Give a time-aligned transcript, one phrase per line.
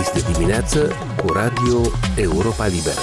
[0.00, 1.80] Este dimineață cu Radio
[2.16, 3.00] Europa Liberă.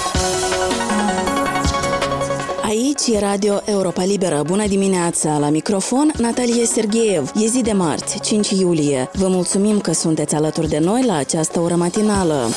[2.62, 4.42] Aici e Radio Europa Liberă.
[4.46, 5.38] Bună dimineața!
[5.38, 7.30] La microfon, Natalie Sergeev.
[7.34, 9.10] E zi de marți, 5 iulie.
[9.12, 12.48] Vă mulțumim că sunteți alături de noi la această oră matinală.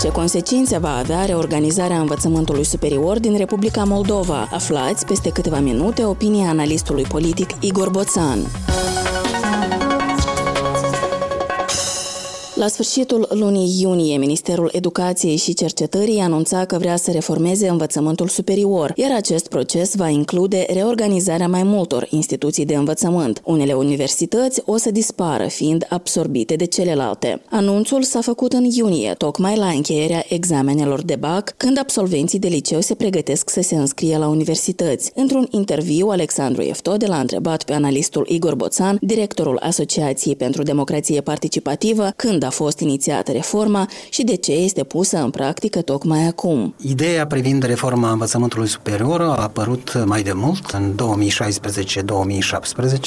[0.00, 4.48] Ce consecințe va avea reorganizarea învățământului superior din Republica Moldova?
[4.52, 8.38] Aflați peste câteva minute opinia analistului politic Igor Boțan.
[12.60, 18.92] La sfârșitul lunii iunie, Ministerul Educației și Cercetării anunța că vrea să reformeze învățământul superior,
[18.96, 23.40] iar acest proces va include reorganizarea mai multor instituții de învățământ.
[23.44, 27.42] Unele universități o să dispară, fiind absorbite de celelalte.
[27.50, 32.80] Anunțul s-a făcut în iunie, tocmai la încheierea examenelor de BAC, când absolvenții de liceu
[32.80, 35.12] se pregătesc să se înscrie la universități.
[35.14, 42.12] Într-un interviu, Alexandru Eftode l-a întrebat pe analistul Igor Boțan, directorul Asociației pentru Democrație Participativă,
[42.16, 46.74] când a a fost inițiată reforma și de ce este pusă în practică tocmai acum.
[46.80, 50.94] Ideea privind reforma învățământului superior a apărut mai de mult, în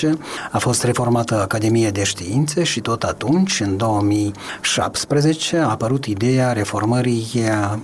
[0.06, 0.10] 2016-2017.
[0.52, 7.26] A fost reformată Academia de Științe și tot atunci, în 2017, a apărut ideea reformării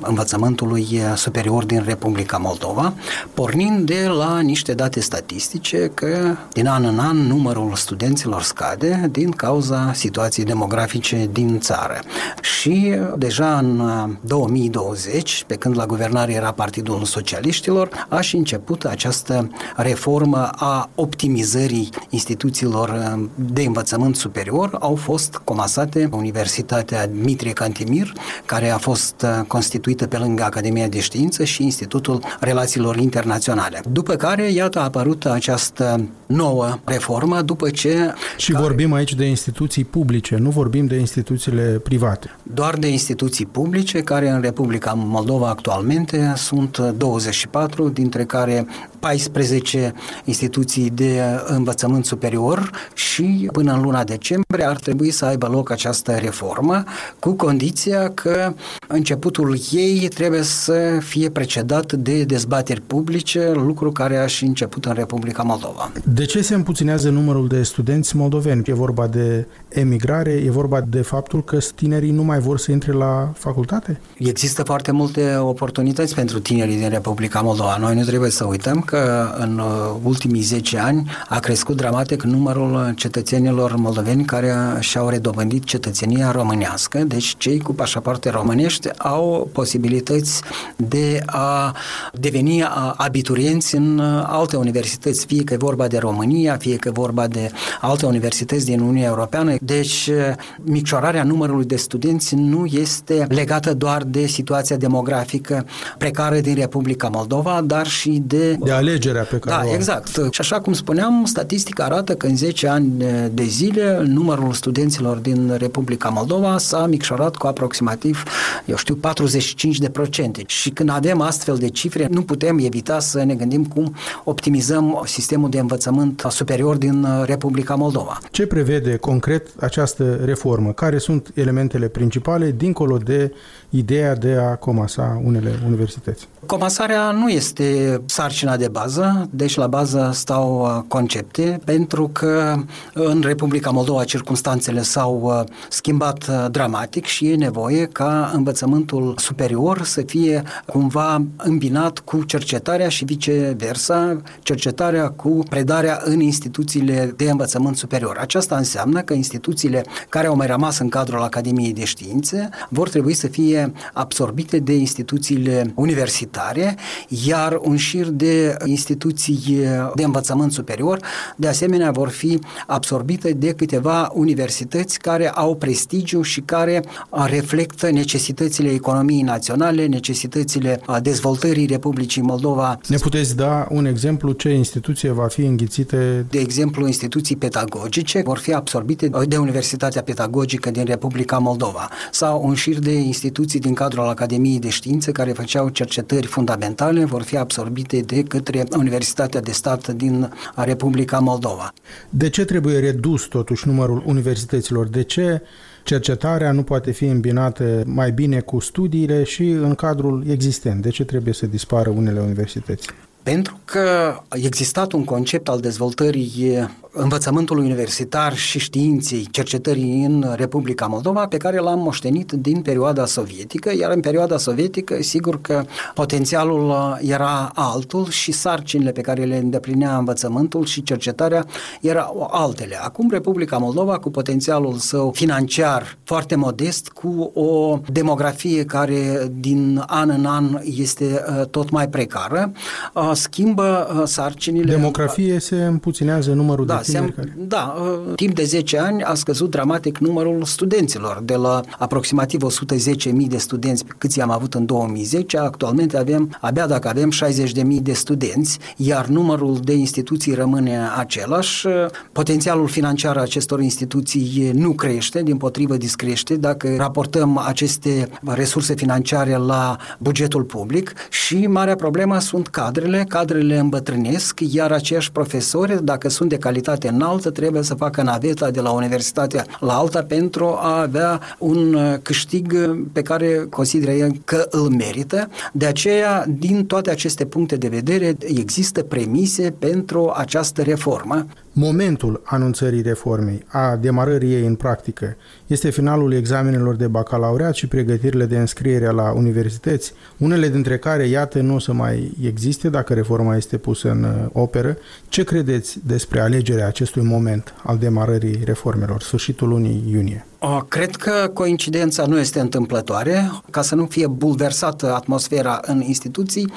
[0.01, 2.93] învățământului superior din Republica Moldova,
[3.33, 9.31] pornind de la niște date statistice că din an în an numărul studenților scade din
[9.31, 11.99] cauza situației demografice din din țară.
[12.41, 13.81] Și deja în
[14.21, 20.89] 2020, uh, pe când la guvernare era Partidul Socialiștilor, a și început această reformă a
[20.95, 24.77] optimizării instituțiilor uh, de învățământ superior.
[24.79, 28.13] Au fost comasate Universitatea Dmitrie Cantimir,
[28.45, 33.81] care a fost uh, constituită pe lângă Academia de Știință și Institutul Relațiilor Internaționale.
[33.91, 38.13] După care, iată, a apărut această nouă reformă, după ce...
[38.37, 38.63] Și care...
[38.63, 42.35] vorbim aici de instituții publice, nu vorbim de instituții instituțiile private.
[42.43, 48.67] Doar de instituții publice, care în Republica Moldova actualmente sunt 24, dintre care
[48.99, 49.93] 14
[50.23, 56.11] instituții de învățământ superior și până în luna decembrie ar trebui să aibă loc această
[56.11, 56.83] reformă,
[57.19, 58.53] cu condiția că
[58.87, 64.93] începutul ei trebuie să fie precedat de dezbateri publice, lucru care a și început în
[64.93, 65.91] Republica Moldova.
[66.03, 68.63] De ce se împuținează numărul de studenți moldoveni?
[68.65, 72.91] E vorba de emigrare, e vorba de faptul că tinerii nu mai vor să intre
[72.91, 73.99] la facultate?
[74.17, 77.77] Există foarte multe oportunități pentru tinerii din Republica Moldova.
[77.77, 82.93] Noi nu trebuie să uităm că în uh, ultimii 10 ani a crescut dramatic numărul
[82.95, 90.41] cetățenilor moldoveni care și-au redobândit cetățenia românească, deci cei cu pașapoarte românești au posibilități
[90.75, 91.75] de a
[92.13, 92.63] deveni
[92.95, 97.27] abiturienți în uh, alte universități, fie că e vorba de România, fie că e vorba
[97.27, 97.51] de
[97.81, 99.55] alte universități din Uniunea Europeană.
[99.61, 105.65] Deci, uh, micșorarea numărului de studenți nu este legată doar de situația demografică
[105.97, 108.53] precară din Republica Moldova, dar și de...
[108.53, 110.07] De alegerea pe care Da, o exact.
[110.07, 115.55] Și așa cum spuneam, statistica arată că în 10 ani de zile numărul studenților din
[115.57, 118.23] Republica Moldova s-a micșorat cu aproximativ,
[118.65, 120.43] eu știu, 45 de procente.
[120.45, 125.49] Și când avem astfel de cifre, nu putem evita să ne gândim cum optimizăm sistemul
[125.49, 128.17] de învățământ superior din Republica Moldova.
[128.31, 130.71] Ce prevede concret această reformă?
[130.71, 133.31] Care sunt elementele principale dincolo de
[133.69, 136.27] ideea de a comasa unele universități?
[136.45, 142.55] Comasarea nu este sarcina de bază, deci la bază stau uh, concepte, pentru că
[142.93, 149.83] în Republica Moldova circunstanțele s-au uh, schimbat uh, dramatic și e nevoie ca învățământul superior
[149.83, 157.77] să fie cumva îmbinat cu cercetarea și viceversa, cercetarea cu predarea în instituțiile de învățământ
[157.77, 158.17] superior.
[158.19, 163.13] Aceasta înseamnă că instituțiile care au mai rămas în cadrul Academiei de Științe vor trebui
[163.13, 163.58] să fie
[163.93, 166.77] absorbite de instituțiile universitare,
[167.25, 169.59] iar un șir de instituții
[169.95, 170.99] de învățământ superior,
[171.35, 176.83] de asemenea, vor fi absorbite de câteva universități care au prestigiu și care
[177.25, 182.77] reflectă necesitățile economiei naționale, necesitățile dezvoltării Republicii Moldova.
[182.87, 186.25] Ne puteți da un exemplu ce instituție va fi înghițite?
[186.29, 192.53] De exemplu, instituții pedagogice vor fi absorbite de Universitatea Pedagogică din Republica Moldova sau un
[192.53, 197.99] șir de instituții din cadrul Academiei de Științe care făceau cercetări fundamentale vor fi absorbite
[197.99, 201.73] de către Universitatea de Stat din Republica Moldova.
[202.09, 204.87] De ce trebuie redus totuși numărul universităților?
[204.87, 205.41] De ce
[205.83, 210.81] cercetarea nu poate fi îmbinată mai bine cu studiile și în cadrul existent?
[210.81, 212.87] De ce trebuie să dispară unele universități?
[213.23, 220.85] Pentru că a existat un concept al dezvoltării învățământul universitar și științei, cercetării în Republica
[220.85, 225.63] Moldova, pe care l-am moștenit din perioada sovietică, iar în perioada sovietică, sigur că
[225.93, 231.45] potențialul era altul și sarcinile pe care le îndeplinea învățământul și cercetarea
[231.81, 232.79] erau altele.
[232.83, 240.09] Acum Republica Moldova, cu potențialul său financiar foarte modest, cu o demografie care din an
[240.09, 242.51] în an este uh, tot mai precară,
[242.93, 244.73] uh, schimbă uh, sarcinile.
[244.73, 247.75] Demografie se împuținează numărul da, de tineri se, Da,
[248.15, 253.83] timp de 10 ani a scăzut dramatic numărul studenților, de la aproximativ 110.000 de studenți
[253.97, 259.59] câți am avut în 2010, actualmente avem, abia dacă avem 60.000 de studenți, iar numărul
[259.63, 261.67] de instituții rămâne același,
[262.11, 269.35] potențialul financiar al acestor instituții nu crește, din potrivă discrește, dacă raportăm aceste resurse financiare
[269.35, 276.29] la bugetul public și marea problemă sunt cadrele, cadrele îmbătrânesc, iar aceiași profesori, dacă sunt
[276.29, 281.21] de calitate înaltă, trebuie să facă naveta de la universitatea la alta pentru a avea
[281.37, 282.53] un câștig
[282.91, 285.29] pe care consideră el că îl merită.
[285.51, 291.25] De aceea, din toate aceste puncte de vedere, există premise pentru această reformă.
[291.53, 295.15] Momentul anunțării reformei, a demarării ei în practică,
[295.47, 301.41] este finalul examenelor de bacalaureat și pregătirile de înscriere la universități, unele dintre care, iată,
[301.41, 304.77] nu o să mai existe dacă reforma este pusă în uh, operă.
[305.07, 310.25] Ce credeți despre alegerea acestui moment al demarării reformelor, sfârșitul lunii iunie?
[310.41, 313.31] O, cred că coincidența nu este întâmplătoare.
[313.49, 316.51] Ca să nu fie bulversată atmosfera în instituții,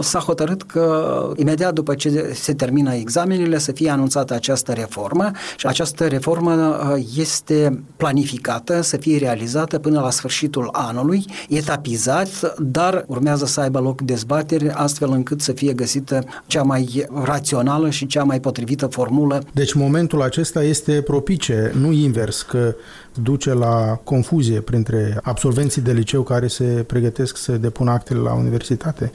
[0.00, 5.66] s-a hotărât că imediat după ce se termină examenele să fie anunțată această reformă și
[5.66, 13.46] această reformă uh, este planificată să fie realizată până la sfârșitul anului, etapizat, dar urmează
[13.46, 18.40] să aibă loc dezbateri astfel încât să fie găsită cea mai rațională și cea mai
[18.40, 19.42] potrivită formulă.
[19.52, 22.74] Deci momentul acesta este propice, nu invers, că
[23.22, 29.12] duce la confuzie printre absolvenții de liceu care se pregătesc să depună actele la universitate?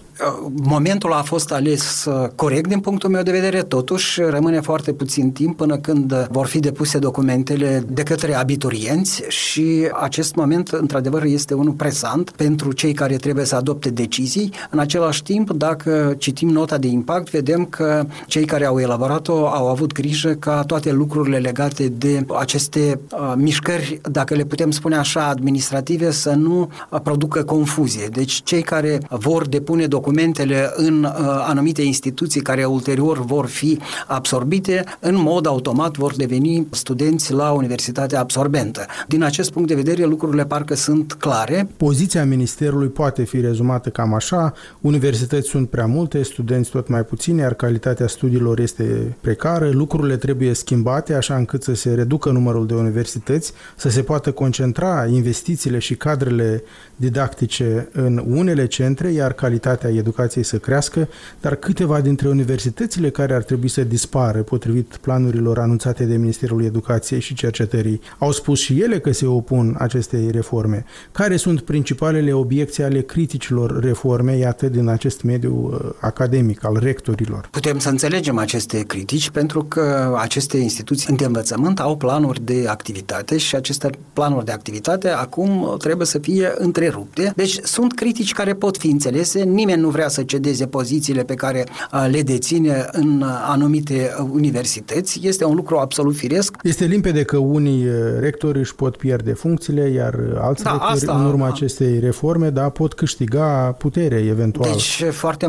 [0.53, 5.31] Momentul a fost ales uh, corect din punctul meu de vedere, totuși rămâne foarte puțin
[5.31, 11.53] timp până când vor fi depuse documentele de către abiturienți și acest moment, într-adevăr, este
[11.53, 14.53] unul presant pentru cei care trebuie să adopte decizii.
[14.69, 19.69] În același timp, dacă citim nota de impact, vedem că cei care au elaborat-o au
[19.69, 25.27] avut grijă ca toate lucrurile legate de aceste uh, mișcări, dacă le putem spune așa,
[25.27, 28.07] administrative, să nu uh, producă confuzie.
[28.11, 31.11] Deci cei care vor depune documente documentele în uh,
[31.47, 38.19] anumite instituții care ulterior vor fi absorbite, în mod automat vor deveni studenți la universitatea
[38.19, 38.85] absorbentă.
[39.07, 41.69] Din acest punct de vedere, lucrurile parcă sunt clare.
[41.77, 44.53] Poziția Ministerului poate fi rezumată cam așa.
[44.81, 49.69] Universități sunt prea multe, studenți tot mai puțini, iar calitatea studiilor este precară.
[49.69, 55.05] Lucrurile trebuie schimbate așa încât să se reducă numărul de universități, să se poată concentra
[55.05, 56.63] investițiile și cadrele
[56.95, 61.07] didactice în unele centre, iar calitatea educației să crească,
[61.41, 67.19] dar câteva dintre universitățile care ar trebui să dispară, potrivit planurilor anunțate de Ministerul Educației
[67.19, 70.85] și Cercetării, au spus și ele că se opun acestei reforme.
[71.11, 77.47] Care sunt principalele obiecții ale criticilor reformei, iată, din acest mediu uh, academic, al rectorilor?
[77.51, 83.37] Putem să înțelegem aceste critici pentru că aceste instituții de învățământ au planuri de activitate
[83.37, 83.76] și aceste
[84.13, 87.33] planuri de activitate acum trebuie să fie întrerupte.
[87.35, 91.65] Deci sunt critici care pot fi înțelese, nimeni nu vrea să cedeze pozițiile pe care
[92.09, 95.19] le deține în anumite universități.
[95.23, 96.55] Este un lucru absolut firesc.
[96.63, 97.85] Este limpede că unii
[98.19, 101.53] rectori își pot pierde funcțiile, iar alți da, rectori, asta, în urma da.
[101.53, 104.71] acestei reforme, da, pot câștiga putere eventual.
[104.71, 105.47] Deci foarte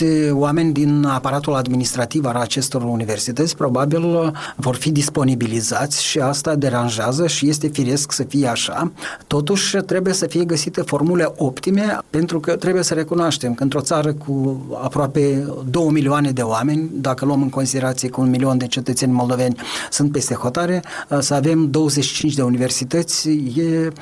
[0.00, 7.26] mulți oameni din aparatul administrativ al acestor universități probabil vor fi disponibilizați și asta deranjează
[7.26, 8.92] și este firesc să fie așa.
[9.26, 14.12] Totuși trebuie să fie găsite formule optime pentru că trebuie să recunoaștem că într-o țară
[14.12, 19.12] cu aproape 2 milioane de oameni, dacă luăm în considerație că un milion de cetățeni
[19.12, 19.56] moldoveni
[19.90, 20.82] sunt peste hotare,
[21.20, 23.92] să avem 25 de universități e,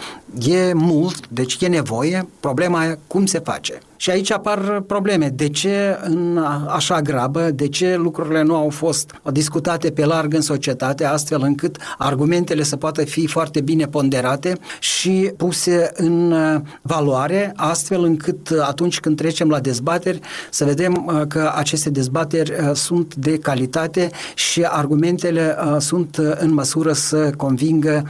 [0.50, 2.28] e mult, deci e nevoie.
[2.40, 3.80] Problema e cum se face.
[4.00, 5.28] Și aici apar probleme.
[5.28, 10.40] De ce în așa grabă, de ce lucrurile nu au fost discutate pe larg în
[10.40, 16.60] societate, astfel încât argumentele să poată fi foarte foarte bine ponderate și puse în uh,
[16.82, 20.20] valoare, astfel încât atunci când trecem la dezbateri
[20.50, 28.02] să vedem că aceste dezbateri sunt de calitate și argumentele sunt în măsură să convingă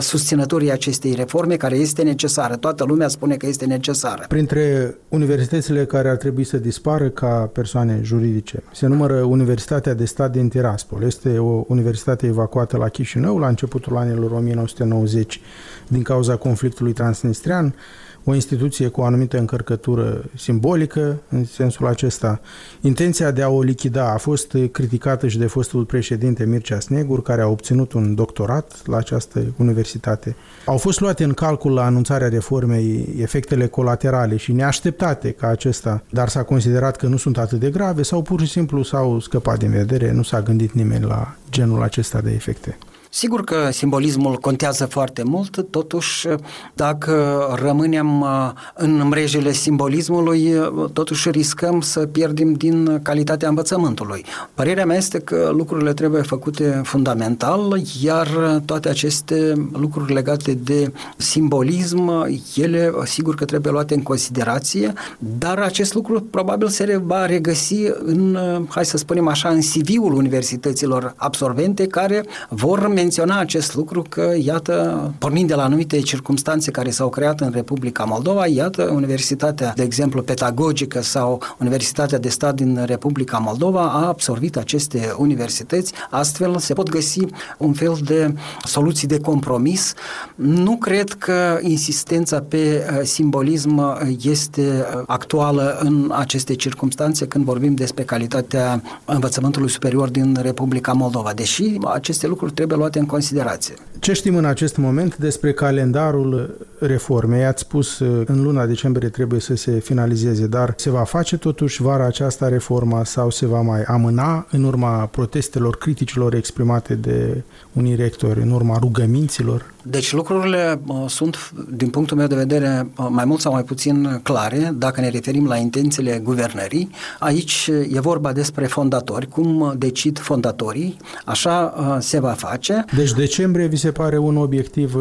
[0.00, 2.56] susținătorii acestei reforme care este necesară.
[2.56, 4.24] Toată lumea spune că este necesară.
[4.28, 10.32] Printre universitățile care ar trebui să dispară ca persoane juridice se numără Universitatea de Stat
[10.32, 11.02] din Tiraspol.
[11.02, 15.40] Este o universitate evacuată la Chișinău la începutul anilor 1990
[15.88, 17.74] din cauza conflictului transnistrian
[18.24, 22.40] o instituție cu o anumită încărcătură simbolică în sensul acesta.
[22.80, 27.42] Intenția de a o lichida a fost criticată și de fostul președinte Mircea Snegur, care
[27.42, 30.36] a obținut un doctorat la această universitate.
[30.66, 36.28] Au fost luate în calcul la anunțarea reformei efectele colaterale și neașteptate ca acesta, dar
[36.28, 39.70] s-a considerat că nu sunt atât de grave sau pur și simplu s-au scăpat din
[39.70, 42.78] vedere, nu s-a gândit nimeni la genul acesta de efecte.
[43.14, 46.28] Sigur că simbolismul contează foarte mult, totuși
[46.74, 54.24] dacă rămânem uh, în mrejele simbolismului, uh, totuși riscăm să pierdem din calitatea învățământului.
[54.54, 58.28] Părerea mea este că lucrurile trebuie făcute fundamental, iar
[58.64, 62.26] toate aceste lucruri legate de simbolism,
[62.56, 68.34] ele sigur că trebuie luate în considerație, dar acest lucru probabil se va regăsi în,
[68.34, 74.34] uh, hai să spunem așa, în CV-ul universităților absolvente care vor menționa acest lucru că,
[74.38, 74.74] iată,
[75.18, 80.22] pornind de la anumite circunstanțe care s-au creat în Republica Moldova, iată, Universitatea, de exemplu,
[80.22, 86.88] pedagogică sau Universitatea de Stat din Republica Moldova a absorbit aceste universități, astfel se pot
[86.88, 87.20] găsi
[87.58, 89.94] un fel de soluții de compromis.
[90.34, 97.74] Nu cred că insistența pe uh, simbolism este uh, actuală în aceste circunstanțe când vorbim
[97.74, 103.74] despre calitatea învățământului superior din Republica Moldova, deși aceste lucruri trebuie luate luate în considerație.
[103.98, 107.44] Ce știm în acest moment despre calendarul reformei?
[107.44, 112.04] Ați spus în luna decembrie trebuie să se finalizeze, dar se va face totuși vara
[112.04, 118.40] aceasta reforma sau se va mai amâna în urma protestelor, criticilor exprimate de unii rectori,
[118.40, 119.71] în urma rugăminților?
[119.82, 124.20] Deci lucrurile uh, sunt, din punctul meu de vedere, uh, mai mult sau mai puțin
[124.22, 126.90] clare dacă ne referim la intențiile guvernării.
[127.18, 132.84] Aici e vorba despre fondatori, cum decid fondatorii, așa uh, se va face.
[132.96, 134.96] Deci decembrie vi se pare un obiectiv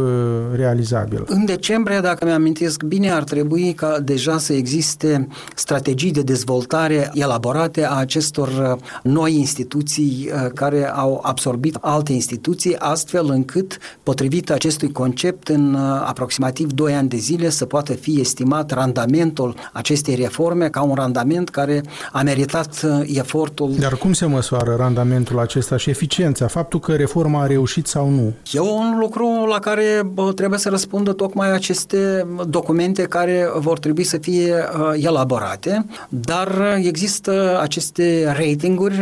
[0.55, 1.23] realizabil?
[1.27, 7.85] În decembrie, dacă mi-amintesc bine, ar trebui ca deja să existe strategii de dezvoltare elaborate
[7.85, 15.47] a acestor noi instituții care au absorbit alte instituții, astfel încât, potrivit acestui acestui concept
[15.47, 20.81] în uh, aproximativ 2 ani de zile să poată fi estimat randamentul acestei reforme ca
[20.81, 23.73] un randament care a meritat uh, efortul.
[23.79, 26.47] Dar cum se măsoară randamentul acesta și eficiența?
[26.47, 28.33] Faptul că reforma a reușit sau nu?
[28.51, 34.17] E un lucru la care trebuie să răspundă tocmai aceste documente care vor trebui să
[34.17, 38.99] fie uh, elaborate, dar există aceste ratinguri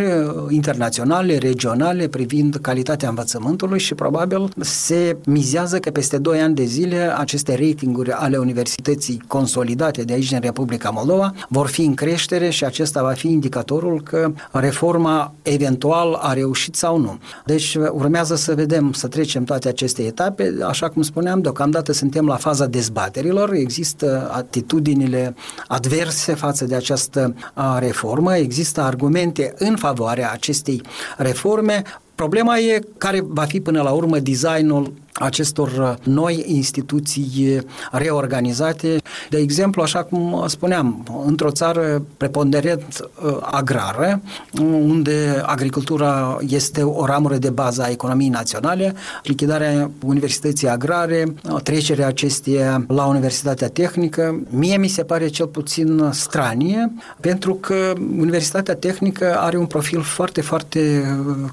[0.49, 6.63] internaționale, regionale privind calitatea învățământului și probabil se mizează precizează că peste 2 ani de
[6.63, 12.49] zile aceste ratinguri ale universității consolidate de aici din Republica Moldova vor fi în creștere
[12.49, 17.19] și acesta va fi indicatorul că reforma eventual a reușit sau nu.
[17.45, 20.55] Deci urmează să vedem, să trecem toate aceste etape.
[20.67, 25.35] Așa cum spuneam, deocamdată suntem la faza dezbaterilor, există atitudinile
[25.67, 27.35] adverse față de această
[27.79, 30.81] reformă, există argumente în favoarea acestei
[31.17, 31.83] reforme,
[32.19, 38.97] Problema e care va fi până la urmă designul acestor uh, noi instituții reorganizate.
[39.29, 44.21] De exemplu, așa cum spuneam, într-o țară preponderent uh, agrară,
[44.61, 52.07] unde agricultura este o ramură de bază a economiei naționale, lichidarea Universității Agrare, uh, trecerea
[52.07, 59.37] acesteia la Universitatea Tehnică, mie mi se pare cel puțin stranie, pentru că Universitatea Tehnică
[59.39, 60.79] are un profil foarte, foarte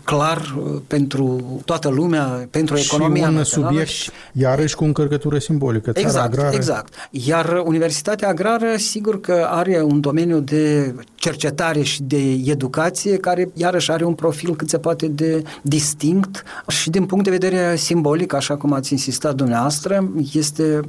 [0.04, 3.28] clar pentru toată lumea, pentru economia
[3.60, 4.10] națională subiect, și...
[4.32, 6.56] iarăși cu încărcătură simbolică, țara exact, agrară.
[6.56, 13.50] Exact, Iar Universitatea Agrară, sigur că are un domeniu de cercetare și de educație care,
[13.54, 18.32] iarăși, are un profil cât se poate de distinct și din punct de vedere simbolic,
[18.32, 20.80] așa cum ați insistat dumneavoastră, este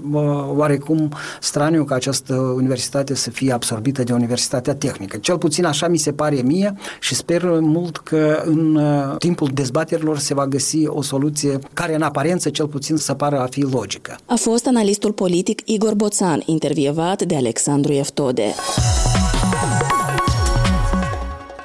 [0.55, 5.17] oarecum straniu ca această universitate să fie absorbită de Universitatea Tehnică.
[5.17, 10.17] Cel puțin așa mi se pare mie și sper mult că în uh, timpul dezbaterilor
[10.17, 14.17] se va găsi o soluție care în aparență cel puțin să pară a fi logică.
[14.25, 18.53] A fost analistul politic Igor Boțan, intervievat de Alexandru Eftode.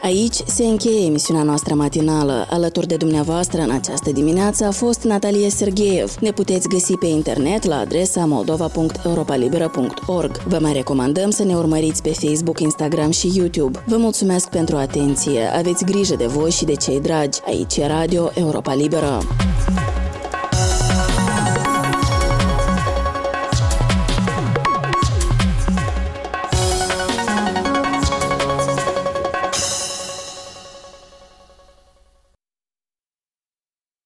[0.03, 2.47] Aici se încheie emisiunea noastră matinală.
[2.51, 6.15] Alături de dumneavoastră în această dimineață a fost Natalie Sergeev.
[6.21, 10.43] Ne puteți găsi pe internet la adresa moldova.europalibera.org.
[10.47, 13.85] Vă mai recomandăm să ne urmăriți pe Facebook, Instagram și YouTube.
[13.87, 15.51] Vă mulțumesc pentru atenție.
[15.57, 17.39] Aveți grijă de voi și de cei dragi.
[17.47, 19.19] Aici e Radio Europa Liberă.